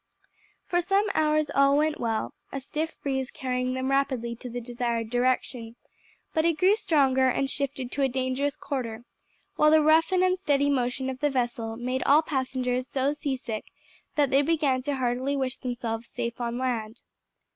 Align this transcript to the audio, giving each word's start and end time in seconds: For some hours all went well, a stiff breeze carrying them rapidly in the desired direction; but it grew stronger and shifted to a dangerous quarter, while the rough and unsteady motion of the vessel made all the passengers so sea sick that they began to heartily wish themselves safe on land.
For 0.65 0.81
some 0.81 1.05
hours 1.13 1.51
all 1.53 1.77
went 1.77 1.99
well, 1.99 2.33
a 2.51 2.59
stiff 2.59 2.99
breeze 3.03 3.29
carrying 3.29 3.75
them 3.75 3.91
rapidly 3.91 4.35
in 4.41 4.51
the 4.51 4.59
desired 4.59 5.11
direction; 5.11 5.75
but 6.33 6.43
it 6.43 6.57
grew 6.57 6.75
stronger 6.75 7.29
and 7.29 7.47
shifted 7.47 7.91
to 7.91 8.01
a 8.01 8.07
dangerous 8.09 8.55
quarter, 8.55 9.05
while 9.57 9.69
the 9.69 9.83
rough 9.83 10.11
and 10.11 10.23
unsteady 10.23 10.71
motion 10.71 11.07
of 11.07 11.19
the 11.19 11.29
vessel 11.29 11.77
made 11.77 12.01
all 12.01 12.23
the 12.23 12.29
passengers 12.31 12.87
so 12.87 13.13
sea 13.13 13.37
sick 13.37 13.65
that 14.15 14.31
they 14.31 14.41
began 14.41 14.81
to 14.81 14.95
heartily 14.95 15.37
wish 15.37 15.57
themselves 15.57 16.09
safe 16.09 16.41
on 16.41 16.57
land. 16.57 17.03